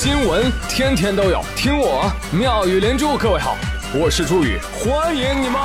[0.00, 3.18] 新闻天天都有，听我妙语连珠。
[3.18, 3.56] 各位好，
[3.92, 5.60] 我是朱宇，欢迎你们！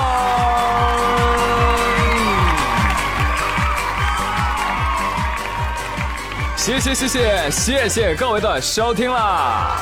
[6.57, 9.77] 谢谢谢谢谢谢各位的收听啦！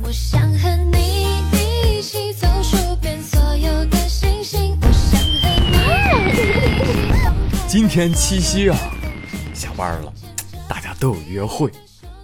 [0.00, 4.78] 我想和你一起走数遍所有的星星。
[4.80, 5.48] 我想和
[6.32, 8.76] 你今天七夕啊！
[9.76, 10.12] 班了，
[10.68, 11.70] 大家都有约会。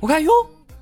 [0.01, 0.31] 我看哟，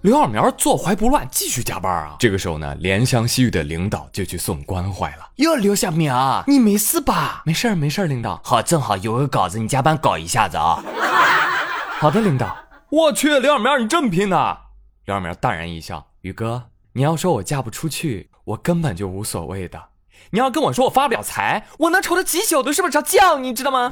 [0.02, 2.16] 刘小苗坐怀不乱，继续加班啊。
[2.19, 5.29] 这个时候呢，怜香惜玉的领导就去送关怀了。
[5.37, 7.43] 哟，刘小苗，你没事吧？
[7.45, 8.41] 没事儿，没事儿，领导。
[8.45, 10.83] 好，正好有个稿子，你加班搞一下子啊。
[11.98, 12.57] 好的，领导。
[12.91, 14.57] 我去，刘小苗，你这么拼呐？
[15.05, 19.82] 刘小苗淡然一笑，宇哥，你要说我嫁不出去，我根本就无所谓的。
[20.30, 23.91] 你要跟我说我发不了财，我能愁得几宿都睡不着觉，你知道吗？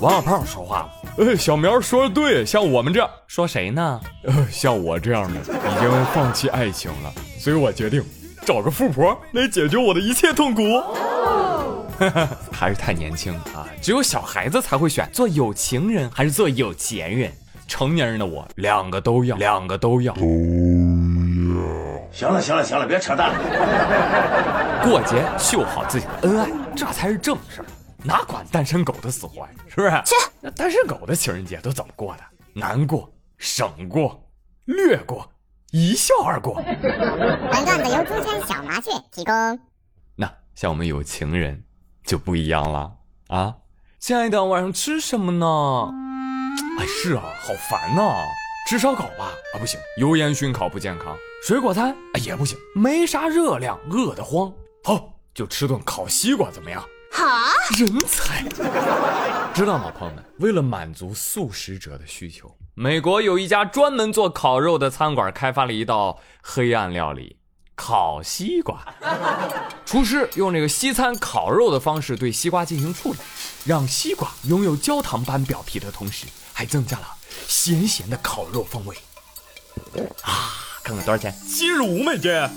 [0.00, 0.90] 王小胖说话了，
[1.24, 4.00] 呃，小苗说的对，像我们这样说谁呢？
[4.24, 8.04] 呃，像我这样的已经放弃爱情了，所以我决定
[8.44, 10.62] 找个富婆来解决我的一切痛苦。
[12.52, 17.32] 还是太年轻啊，只有小孩子才会选做有情人还是做有钱人，
[17.66, 20.12] 成年人的我两个都要，两个都要。
[20.12, 20.26] 都要。
[22.12, 24.82] 行了行了行了，别扯淡了。
[24.84, 27.66] 过节秀好自己的恩爱，这才是正事儿。
[28.04, 29.90] 哪管单身狗的死活呀，是不是？
[30.04, 32.22] 切，那单身狗的情人节都怎么过的？
[32.54, 34.28] 难过、省过、
[34.64, 35.30] 略过、
[35.72, 36.54] 一笑而过。
[36.62, 39.60] 本段子由朱圈小麻雀提供。
[40.14, 41.64] 那像我们有情人
[42.04, 42.92] 就不一样了
[43.28, 43.54] 啊！
[43.98, 45.92] 亲爱的，晚上吃什么呢？
[46.78, 48.24] 哎，是啊，好烦呐！
[48.68, 49.32] 吃烧烤吧？
[49.54, 51.16] 啊，不行，油烟熏烤不健康。
[51.42, 51.90] 水果餐？
[51.90, 54.52] 啊，也不行，没啥热量，饿得慌。
[54.84, 56.82] 好，就吃顿烤西瓜，怎么样？
[57.16, 57.24] 好，
[57.78, 58.44] 人才，
[59.54, 60.22] 知道吗，朋友们？
[60.38, 67.38] 为了满足素食者的需求，美国有一家专门做烤肉的餐馆开发了一道黑暗料理——
[67.74, 68.84] 烤西瓜。
[69.86, 73.18] 厨师用这个西餐烤肉的方式对西瓜进行处理，
[73.64, 77.06] 让西瓜拥有焦糖般表皮的同时，还增加了
[77.48, 78.94] 咸咸的烤肉风味。
[80.20, 80.52] 啊，
[80.84, 81.34] 看看多少钱？
[81.48, 82.30] 七十五美金。
[82.30, 82.50] 啊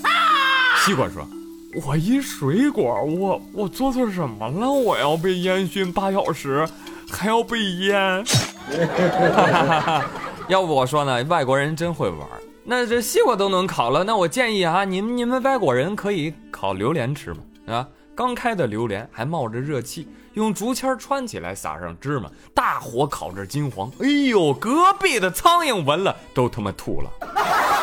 [0.84, 1.26] 西瓜说。
[1.74, 4.68] 我一水果，我我做错什么了？
[4.68, 6.68] 我要被烟熏八小时，
[7.10, 8.24] 还要被腌。
[10.48, 11.22] 要不我说呢？
[11.24, 12.26] 外国人真会玩。
[12.64, 17.40] 那这西瓜都能烤了，那我建议啊，你们你们外国人可以烤榴莲吃嘛？
[17.72, 17.86] 啊，
[18.16, 23.88] 刚开的榴莲还冒着热气，用竹签穿起来，撒上芝麻，大火烤至金黄。
[24.00, 27.10] 哎呦，隔壁的苍蝇闻了都他妈吐了。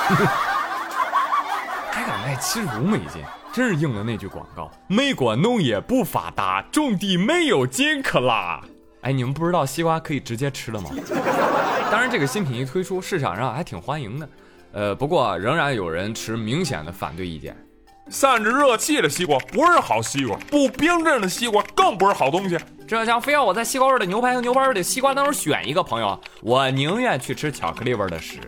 [1.89, 3.23] 还敢卖七十五美金？
[3.57, 8.61] 真是应了那句广告：美国农业不发达，种地没有金克拉。
[9.01, 10.91] 哎，你们不知道西瓜可以直接吃了吗？
[11.89, 14.29] 当然，这个新品一推出，市场上还挺欢迎的。
[14.73, 17.57] 呃，不过仍然有人持明显的反对意见。
[18.09, 22.59] 散着热气的西瓜不是好西瓜，不冰镇的西瓜更不是好东西。
[22.87, 28.39] 这像非要我在西瓜味的牛排和牛排味的西瓜当中选一个，朋友，我宁愿去吃巧克力味的屎。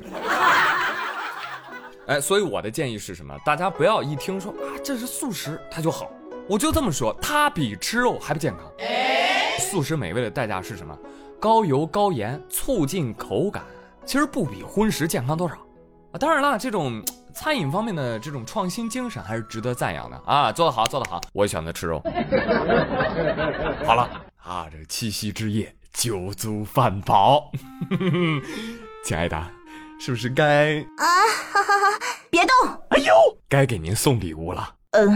[2.09, 3.38] 哎，所以我的建议是什么？
[3.46, 6.09] 大家不要一听说啊，这是素食，它就好。
[6.47, 8.66] 我就这么说，它比吃肉还不健康。
[9.59, 10.98] 素食美味的代价是什么？
[11.40, 13.64] 高油高盐，促进口感，
[14.06, 15.53] 其实不比荤食健康多少
[16.12, 16.18] 啊。
[16.19, 17.00] 当然了，这种
[17.31, 20.52] 餐饮方面的这种创新精神还是值得赞扬的啊。
[20.52, 22.02] 做得好，做得好，我选择吃肉。
[23.86, 24.09] 好了
[24.44, 27.52] 啊，这七夕之夜，酒足饭饱，
[29.06, 29.40] 亲爱的。
[30.02, 31.06] 是不是该啊？
[32.30, 32.52] 别动！
[32.90, 33.14] 哎呦，
[33.48, 34.76] 该给您送礼物了。
[34.92, 35.14] 嗯。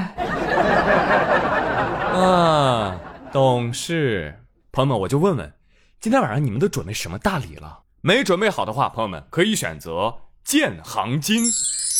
[2.13, 2.99] 啊，
[3.31, 4.39] 懂事。
[4.71, 5.53] 朋友们，我就问问，
[5.99, 7.79] 今天晚上你们都准备什么大礼了？
[8.01, 10.13] 没准备好的话，朋友们可以选择
[10.43, 11.45] 建行金。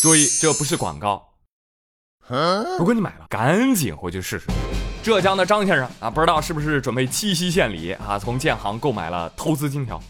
[0.01, 1.29] 注意，这不是广告。
[2.79, 4.47] 如果你买了，赶紧回去试试。
[5.03, 10.01] 浙江的张先生啊，不知道是不是准备七夕献礼啊，从建行购买了投资金条，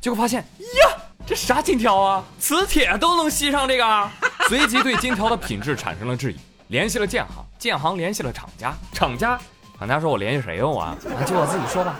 [0.00, 0.87] 结果发现呀。
[1.28, 2.24] 这啥金条啊？
[2.40, 4.10] 磁铁都能吸上这个？
[4.48, 6.38] 随即对金条的品质产生了质疑，
[6.68, 9.38] 联系了建行，建行联系了厂家，厂家，
[9.78, 10.96] 厂家说我联系谁用啊？
[11.26, 11.96] 就我自己说吧。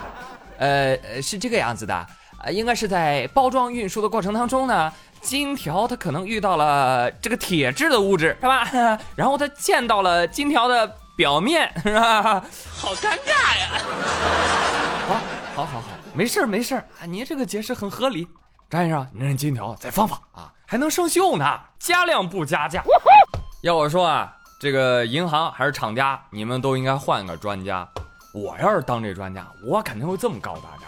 [0.56, 2.06] 呃，是这个样子的，
[2.42, 4.90] 呃，应该是在包装运输的过程当中呢，
[5.20, 8.66] 金条它可能遇到了这个铁质的物质，是吧？
[9.14, 12.42] 然后它溅到了金条的表面， 是吧？
[12.74, 13.68] 好尴尬呀！
[15.06, 15.14] 好，
[15.54, 15.82] 好，好，好，
[16.14, 18.26] 没事儿，没事儿啊，您这个解释很合理。
[18.70, 22.84] 张先生，您这金条再放放啊，还能生锈呢，加量不加价。
[23.62, 27.88] 要我说啊，这个银行还是厂家，你们都应该换个专家。
[28.34, 30.84] 我要是当这专家，我肯定会这么告诉大家：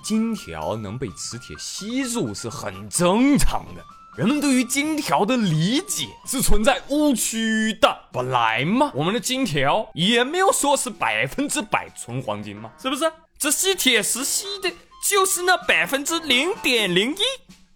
[0.00, 3.82] 金条能被磁铁吸住是很正常的。
[4.16, 7.98] 人们对于金条的理解是存在误区的。
[8.12, 13.12] 本来嘛，我们的金条也没有说是百分之百纯黄金嘛，是不是？
[13.36, 14.70] 这吸铁石吸的
[15.04, 17.18] 就是那百分之零点零一。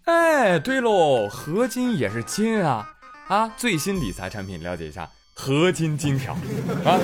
[0.05, 2.91] 哎，对喽，合金也是金啊！
[3.27, 6.97] 啊，最新理财产品了解一下，合金金条啊。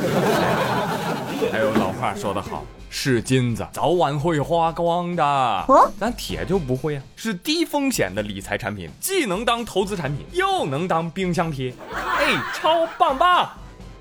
[1.51, 2.65] 还有老话说得好。
[2.89, 5.23] 是金子，早晚会花光的。
[5.23, 11.71] 哦，咱铁就不会啊，是低风险的理财产品，既能当投资产品，又能当冰箱贴。
[11.93, 13.47] 哎，超棒棒！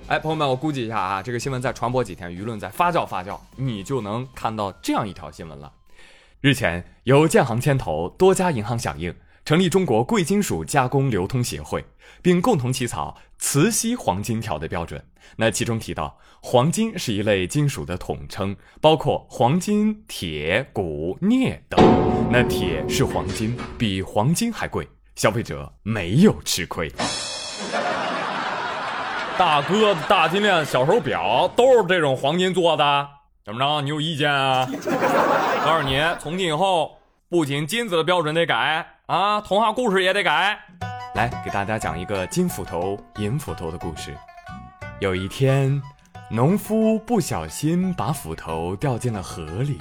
[0.08, 5.70] 哎，朋友们，我估计一下啊，这个新闻再传播几天，舆论再发酵发酵，你就能看到这样一条新闻了。
[6.44, 9.14] 日前，由建行牵头，多家银行响应。
[9.46, 11.82] 成立中国贵金属加工流通协会，
[12.20, 15.02] 并共同起草磁吸黄金条的标准。
[15.36, 21.80] 那其中提到，黄金是一类金属的统称，包括黄金、铁、钴、镍等。
[22.30, 24.86] 那铁是黄金，比黄金还贵，
[25.16, 26.92] 消费者没有吃亏。
[29.38, 33.08] 大哥大金链、小手表都是这种黄金做的，
[33.44, 33.82] 怎么着？
[33.82, 34.66] 你有意见啊？
[35.66, 36.96] 告诉你，从今以后，
[37.28, 38.86] 不仅金子的标准得改。
[39.04, 40.58] 啊，童话故事也得改。
[41.14, 44.16] 来，给大家讲一个金斧头、银斧头的故事。
[44.98, 45.82] 有一天，
[46.30, 49.78] 农夫不小心把斧头掉进了河里，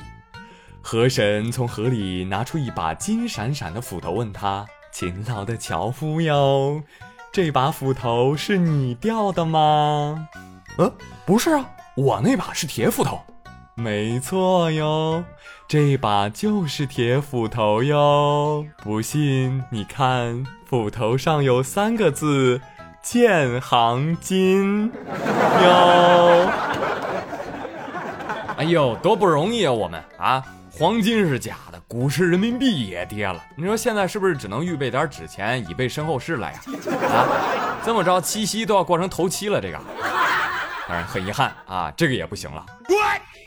[0.82, 6.84] 河神从河里拿出一把金闪闪的斧头，问他：“勤劳的樵夫哟，
[7.32, 10.28] 这把斧头是你掉的吗
[10.78, 10.94] ？”“呃，
[11.26, 13.22] 不是啊，我那把是铁斧头。
[13.76, 15.24] ”“没错哟。”
[15.68, 22.62] 这把就是铁斧头哟，不信你看，斧头上有三个字
[23.02, 24.92] “建行金”
[25.64, 26.50] 哟。
[28.58, 29.72] 哎呦，多不容易啊！
[29.72, 33.44] 我们啊，黄金是假的，股市人民币也跌了。
[33.56, 36.60] 你说现在是不是只能预备点纸钱，以备身后事了呀？
[37.10, 39.80] 啊，这么着，七夕都要过成头七了，这个。
[40.88, 42.64] 当然很遗憾啊，这个也不行了。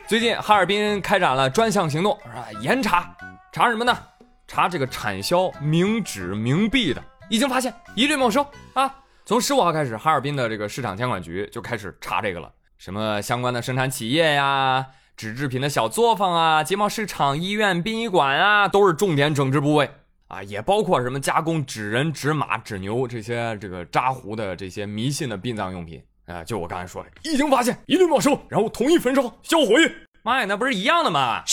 [0.09, 2.47] 最近哈尔滨开展了专项行动，是吧？
[2.63, 3.13] 严查，
[3.51, 3.99] 查什么呢？
[4.47, 8.95] 查这个产销冥纸冥币的，已经发现一律没收啊！
[9.25, 12.49] 从十五号开始，哈尔滨的这个市场监管局就开始查这个了。
[12.79, 14.87] 什么相关的生产企业呀、
[15.17, 19.91] 纸制品的小作坊啊、集贸市场、医院、殡仪馆啊，都是重点整治部位
[20.29, 20.41] 啊！
[20.45, 26.01] 也包括什么加工纸人、纸马、纸牛这些这个扎胡的这些迷信的殡葬用品。
[26.27, 29.75] 啊，就我刚才说的，一经发现一律没收，然后统一焚烧销毁。
[30.23, 31.45] 妈呀，那不是一样的吗？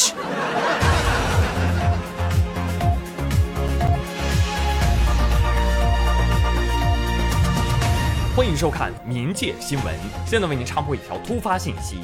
[8.36, 9.94] 欢迎收看《冥界新闻》，
[10.26, 11.98] 现在为您插播一条突发信息：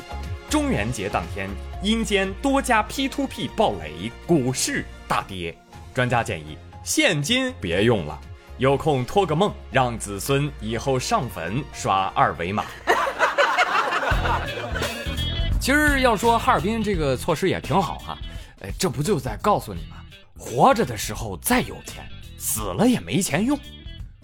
[0.47, 1.49] 中元节当天，
[1.81, 5.57] 阴间多家 P2P 暴雷，股市大跌。
[5.91, 8.21] 专家建议，现金别用了。
[8.59, 12.65] 有空托个梦，让子孙以后上坟刷二维码。
[15.61, 18.17] 其实要说哈尔滨这个措施也挺好哈，
[18.61, 19.95] 哎，这不就在告诉你吗，
[20.37, 22.05] 活着的时候再有钱，
[22.37, 23.57] 死了也没钱用，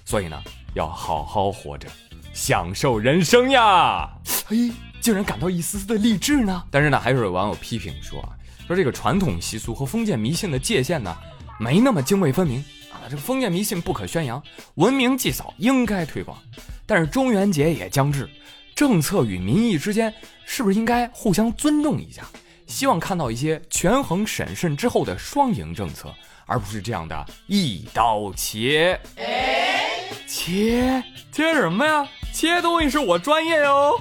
[0.03, 0.37] 所以呢，
[0.73, 1.87] 要好好活着，
[2.33, 4.05] 享受人生呀！
[4.45, 6.61] 嘿，竟然感到一丝丝的励志呢。
[6.69, 8.35] 但是呢，还是有网友批评说啊，
[8.67, 11.15] 说这个传统习俗和封建迷信的界限呢，
[11.57, 12.61] 没那么泾渭分明。
[13.09, 14.41] 这封建迷信不可宣扬，
[14.75, 16.37] 文明祭扫应该推广，
[16.85, 18.29] 但是中元节也将至，
[18.75, 20.13] 政策与民意之间
[20.45, 22.23] 是不是应该互相尊重一下？
[22.67, 26.11] 希望看到一些权衡审慎之后的双赢政策，
[26.47, 28.99] 而不是这样的一刀切。
[30.27, 32.07] 切切什么呀？
[32.33, 33.91] 切东西是我专业哟。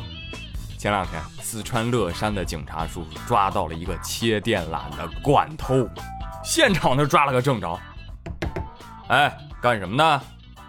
[0.78, 5.86] 前两天，四川乐山的警察叔叔抓到了一个切电缆的惯偷，
[6.42, 7.78] 现场就抓了个正着。
[9.08, 10.22] 哎，干什么呢？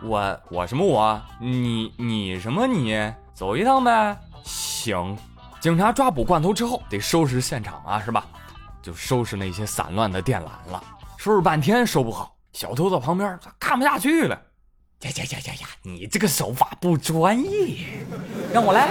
[0.04, 1.22] 我我什么我？
[1.39, 3.00] 你你什么你？
[3.34, 4.18] 走一趟呗。
[4.44, 5.18] 行，
[5.60, 8.25] 警察抓捕惯偷之后得收拾现场啊，是吧？
[8.82, 10.84] 就收拾那些散乱的电缆了。
[11.18, 14.36] 收拾半天收不好，小偷在旁边看不下去了。
[15.01, 15.68] 呀呀呀呀呀！
[15.82, 17.77] 你这个手法不专业，
[18.54, 18.89] 让我来。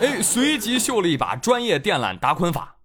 [0.00, 2.76] 哎，随即秀了一把专业电缆打捆法，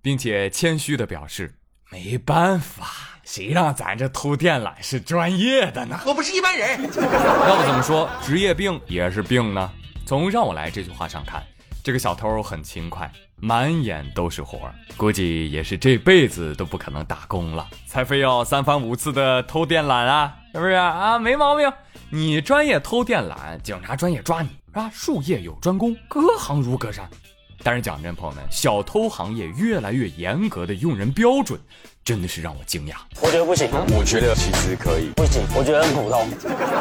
[0.00, 1.58] 并且谦虚的表示
[1.90, 3.09] 没办法。
[3.32, 6.00] 谁让咱这偷电缆是专业的呢？
[6.04, 6.82] 我不是一般人。
[7.46, 9.70] 要不怎么说职业病也是病呢？
[10.04, 11.40] 从“让我来”这句话上看，
[11.84, 21.16] 这个小偷很勤快，满眼都是活儿，估计也是这辈子都不可能打工了，才非要三番五次的偷电缆啊，是不是啊？
[21.16, 21.72] 没毛病，
[22.08, 24.90] 你专业偷电缆，警察专业抓你，是吧？
[24.92, 27.08] 术业有专攻，隔行如隔山。
[27.62, 31.60] 但是讲真，朋友们，小偷行业越来越严格的用人标准，
[32.02, 32.94] 真的是让我惊讶。
[33.20, 35.10] 我觉得不行，我觉得其实可以。
[35.16, 36.26] 不行，我觉得很普通。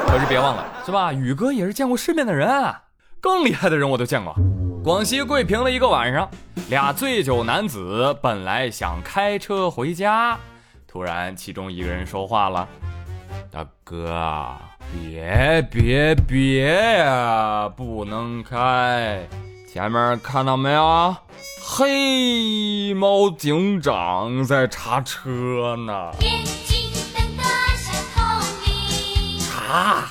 [0.07, 1.11] 可是别忘了，是吧？
[1.11, 2.83] 宇哥也是见过世面的人啊，
[3.19, 4.33] 更厉害的人我都见过。
[4.81, 6.29] 广西桂平的一个晚上，
[6.69, 10.39] 俩醉酒男子本来想开车回家，
[10.87, 12.65] 突然其中一个人说话了
[13.51, 14.55] ：“大哥，
[14.93, 19.27] 别别别呀，不能开！
[19.71, 21.15] 前面看到没有？
[21.63, 26.11] 黑猫警长在查车呢。”
[29.47, 30.09] 查？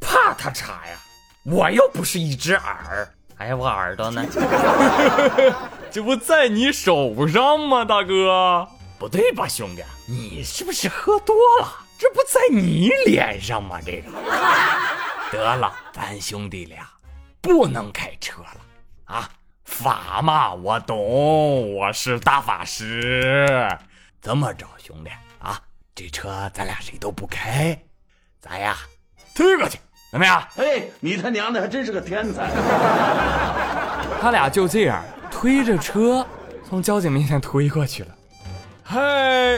[0.00, 0.96] 怕他查呀？
[1.44, 3.06] 我又不是一只耳。
[3.36, 4.24] 哎，我耳朵呢？
[5.92, 8.66] 这不在你手上吗，大哥？
[8.98, 9.84] 不对吧，兄弟？
[10.08, 11.68] 你是不是喝多了？
[11.98, 13.78] 这不在你脸上吗？
[13.84, 14.10] 这个。
[15.30, 16.88] 得了，咱兄弟俩
[17.42, 18.56] 不能开车了
[19.04, 19.28] 啊！
[19.64, 23.68] 法嘛，我懂，我是大法师。
[24.20, 25.60] 这么着，兄弟啊，
[25.94, 27.78] 这车咱俩谁都不开，
[28.40, 28.76] 咱呀
[29.34, 29.78] 推过去。
[30.10, 30.46] 怎么样？
[30.56, 32.48] 哎，你他娘的还真是个天才！
[34.20, 36.24] 他俩就这样推着车
[36.68, 38.14] 从交警面前推过去了。
[38.86, 39.00] 嗨，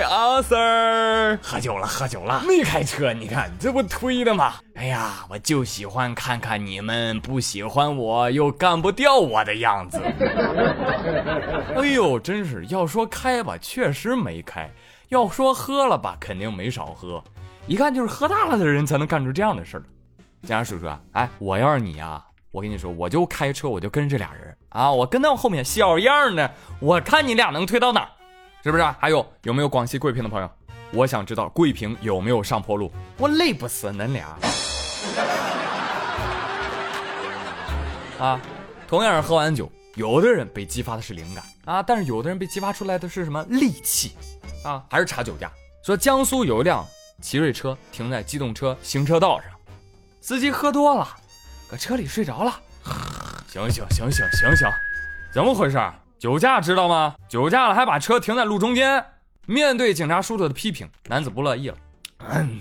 [0.09, 4.55] 阿 Sir，喝酒了，喝酒了，没开车，你看这不推的吗？
[4.77, 10.01] 哎呀，我就喜欢看看你们不喜欢我又干不掉我的样子。
[11.75, 14.71] 哎呦，真是要说开吧，确实没开；
[15.09, 17.23] 要说喝了吧，肯定没少喝。
[17.67, 19.83] 一看就是喝大了的人才能干出这样的事儿。
[20.43, 28.09] 警察叔叔，哎，我要是你啊，我跟你说，我就开车，我就跟这俩人啊，我跟到后面小样的，我看你俩能推到哪儿，
[28.67, 28.83] 是不是？
[28.99, 30.51] 还有有没有广西桂平的朋友？
[30.93, 34.27] 我想知道桂平有没有上坡路，我累不死恁俩。
[38.19, 38.41] 啊，
[38.89, 44.17] 同样是喝完酒，有的人被激发的是灵感啊，但是有的人被激发出来的是什么戾气
[44.65, 44.83] 啊？
[44.91, 45.49] 还是查酒驾？
[45.85, 46.85] 说江苏有一辆
[47.23, 49.49] 奇瑞车停在机动车行车道上。
[50.21, 51.09] 司机喝多了，
[51.71, 52.53] 搁车里睡着了。
[53.47, 54.69] 醒醒醒醒醒醒，
[55.33, 55.81] 怎么回事？
[56.19, 57.15] 酒驾知道吗？
[57.29, 59.05] 酒驾了还把车停在路中间。
[59.47, 61.77] 面对警察叔叔的批评，男子不乐意了。
[62.31, 62.61] 嗯，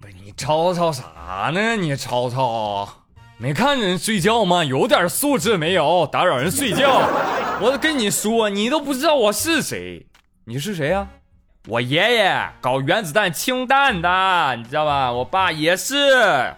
[0.00, 1.76] 不是你吵吵啥呢？
[1.76, 2.88] 你吵吵，
[3.36, 4.64] 没看人睡觉吗？
[4.64, 6.06] 有点素质没有？
[6.06, 7.08] 打扰人睡觉。
[7.60, 10.06] 我都跟你说，你都不知道我是谁。
[10.46, 11.06] 你是谁呀？
[11.68, 15.12] 我爷爷搞原子弹氢弹的，你知道吧？
[15.12, 16.54] 我爸也是。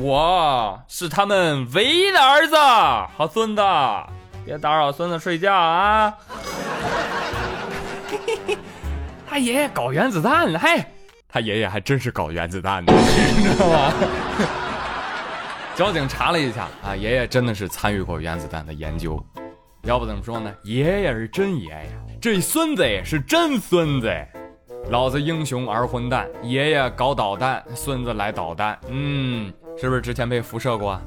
[0.00, 2.56] 我是他们唯一的儿子
[3.16, 3.62] 和孙子，
[4.48, 6.16] 别打扰孙子睡觉啊！
[9.28, 10.82] 他爷爷搞原子弹了，嘿，
[11.28, 13.92] 他爷爷还真是搞原子弹的，你 知道吗？
[15.76, 19.22] 交警查了一下啊，爷爷真的是参与过原子弹的研究，
[19.82, 20.50] 要不怎么说呢？
[20.62, 24.10] 爷爷是真爷爷，这孙子也是真孙子。
[24.88, 29.52] 老子英雄儿混蛋，爷爷搞导弹，孙子来捣蛋，嗯。
[29.78, 30.98] 是不是之前被辐射过？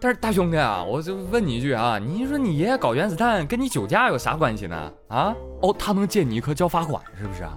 [0.00, 4.92] 但是大兄弟啊，我就问你一句啊，你说你爷爷搞原子弹跟你酒驾有啥关系呢？
[5.08, 5.34] 啊？
[5.60, 7.54] 哦，他能借你一颗交罚款是不是啊？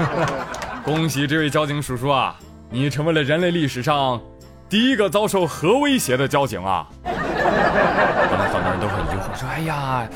[0.84, 2.36] 恭喜这位交警叔叔啊，
[2.68, 4.20] 你成为了人类历史上
[4.68, 6.86] 第一个遭受核威胁的交警啊！
[7.04, 10.06] 可能很多人都很疑惑，说：哎呀，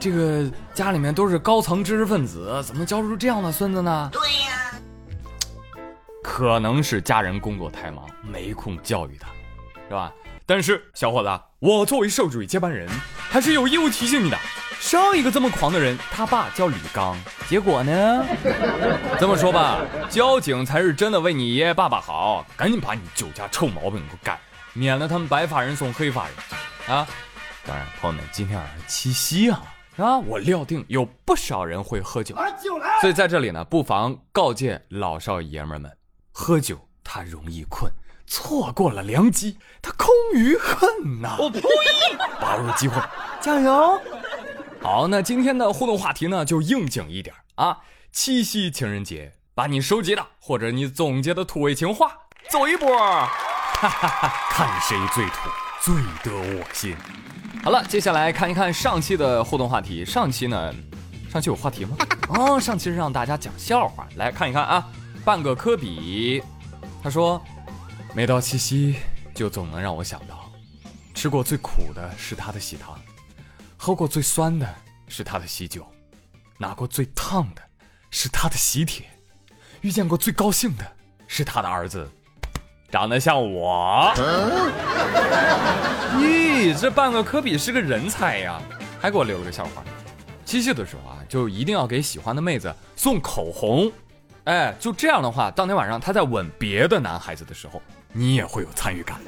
[0.00, 4.10] 这个家里面都是高层知识分子，怎么教出这样的孙子呢？
[4.12, 4.80] 对呀。
[6.24, 9.28] 可能是家人工作太忙，没空教育他，
[9.88, 10.12] 是吧？
[10.48, 11.28] 但是小伙子，
[11.58, 12.88] 我作为社主义接班人，
[13.28, 14.38] 还是有义务提醒你的。
[14.80, 18.24] 上一个这么狂的人，他爸叫李刚，结果呢？
[19.20, 24.40] 这么说吧，交警才是真的为你爷爷爸爸好，赶紧把你酒驾臭毛病给我改，
[24.72, 27.06] 免得他们白发人送黑发人啊！
[27.66, 29.62] 当然，朋友们，今天晚上七夕啊，
[29.98, 32.34] 啊，我料定有不少人会喝酒，
[33.02, 35.94] 所以在这里呢，不妨告诫老少爷们们。
[36.32, 37.92] 喝酒他容易困，
[38.28, 41.36] 错过了良机，他空余恨呐！
[41.38, 41.62] 我呸！
[42.40, 43.00] 把握机会，
[43.40, 43.98] 加油！
[44.82, 47.78] 好，那今天的互动话题呢，就应景一点啊。
[48.12, 52.12] 七夕情人节，把你收集的或者你总结的土味情话
[52.50, 54.32] 走一波，哈哈哈！
[54.50, 55.48] 看谁最土，
[55.80, 56.94] 最得我心。
[57.64, 60.04] 好了，接下来看一看上期的互动话题。
[60.04, 60.72] 上期呢，
[61.30, 61.96] 上期有话题吗？
[62.28, 64.86] 哦， 上期是让大家讲笑话，来看一看啊。
[65.24, 66.42] 半个科比，
[67.02, 67.42] 他说
[68.14, 68.96] ：“每到七夕，
[69.34, 70.50] 就总能让我想到，
[71.14, 72.98] 吃过最苦的是他的喜糖，
[73.76, 74.68] 喝过最酸的
[75.06, 75.86] 是他的喜酒，
[76.56, 77.62] 拿过最烫的
[78.10, 79.06] 是他的喜帖，
[79.82, 80.84] 遇见过最高兴的
[81.28, 82.10] 是他的儿子，
[82.90, 84.12] 长得像我。
[86.18, 88.60] 咦，这半个科比是个人才呀！
[89.00, 89.84] 还给我留了个笑话。
[90.44, 93.92] 七夕的时候啊，就一定要给喜欢的妹子送口红。
[94.44, 97.82] 哎，就这样的话，当天晚上他在吻别的男孩子的时候，
[98.18, 99.20] 你也会有参与感。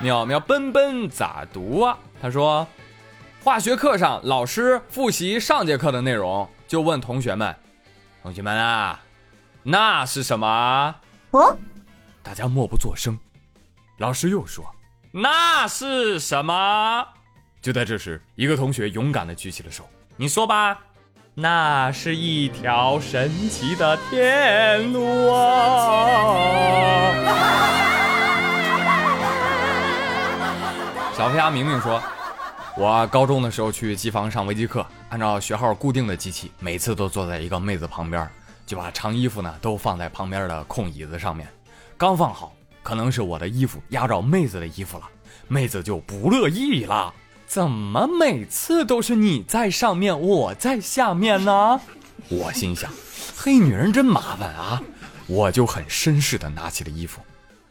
[0.00, 1.98] 喵喵奔奔咋读啊？
[2.22, 2.64] 他说，
[3.42, 7.52] 化学课上老师复习上节课的内容，就问同学们
[8.22, 9.00] ：“同学们啊，
[9.64, 10.94] 那是什么？”
[11.32, 11.58] 哦，
[12.22, 13.18] 大家默不作声。
[13.96, 14.64] 老师又说
[15.10, 17.04] ：“那是什么？”
[17.60, 19.84] 就在这时，一个同学勇敢地举起了手
[20.14, 20.80] ：“你说吧，
[21.40, 27.12] 那是一条神奇的天路啊！”
[31.16, 32.02] 小飞侠明明说
[32.76, 38.28] ：“我高中的时候去机房上微机课，按照学号固定的机器，每次都坐在一个妹子旁边，
[38.66, 41.46] 就把长衣服呢都放在旁边的空椅子上面。
[41.96, 42.52] 刚放好，
[42.82, 45.04] 可能是我的衣服压着妹子的衣服了，
[45.46, 47.14] 妹子就不乐意了。
[47.48, 51.80] 怎么每次都是你在上面，我在下面呢？
[52.28, 52.90] 我心想，
[53.34, 54.82] 黑女人真麻烦啊！
[55.26, 57.22] 我就很绅士的拿起了衣服，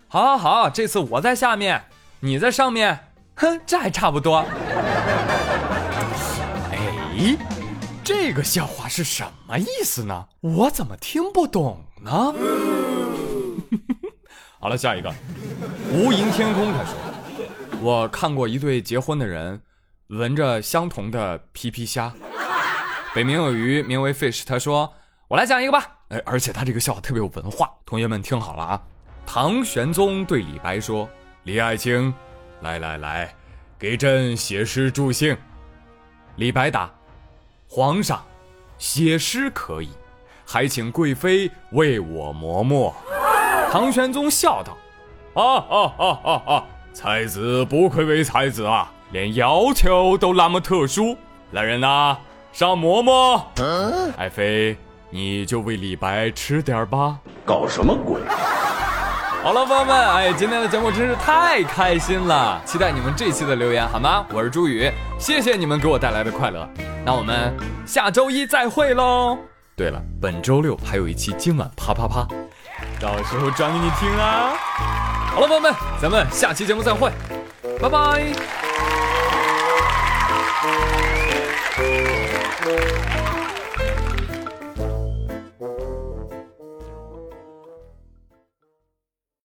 [0.08, 1.84] 好，好，好，这次我在下面，
[2.20, 3.00] 你在上面。”
[3.40, 4.38] 哼，这还差不多。
[6.72, 7.38] 哎，
[8.04, 10.26] 这个笑话是什么意思呢？
[10.42, 12.12] 我怎么听不懂呢？
[14.60, 15.14] 好了，下一个，
[15.92, 16.96] 无垠天空他说，
[17.80, 19.62] 我看过一对结婚的人
[20.08, 22.14] 闻着相同的皮皮虾。
[23.14, 24.44] 北冥有鱼，名为 fish。
[24.46, 24.94] 他说，
[25.28, 25.86] 我来讲一个吧。
[26.10, 28.82] 哎，而且他这个笑话特别有文化，同学们听好了啊。
[29.26, 31.10] 唐玄宗对李白说
[31.44, 32.14] ：“李爱卿。”
[32.62, 33.36] 来来来，
[33.78, 35.38] 给朕写诗助兴。
[36.38, 36.90] 李白答
[37.68, 38.26] ：“皇上，
[38.78, 39.90] 写诗可以，
[40.46, 42.96] 还请贵妃为我磨墨。”
[43.70, 44.78] 唐玄宗笑道
[45.36, 46.64] ：“啊啊啊啊啊！
[46.94, 51.18] 才子不愧为才子啊，连要求都那么特殊。
[51.52, 52.18] 来人呐，
[52.52, 53.46] 上馍馍。
[54.18, 54.78] 爱妃，
[55.10, 57.18] 你就为李白吃点吧。
[57.46, 58.20] 搞什么鬼？”
[59.44, 64.26] 好了，朋友们，哎，今天的节目真是太开心了，期待你们这期的留言，好吗？
[64.34, 66.68] 我是朱宇，谢谢你们给我带来的快乐，
[67.06, 67.56] 那我们
[67.86, 69.38] 下周一再会喽。
[69.78, 72.28] 对了，本周六还有一期今晚啪啪啪，
[73.00, 74.54] 到时候转给你听啊。
[75.34, 77.10] 好了，朋友们，咱们下期节目再会，
[77.80, 78.67] 拜拜。
[82.60, 83.37] Thank you.